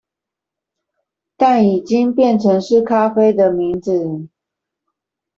[1.37, 4.27] 但已經變成是咖啡的名字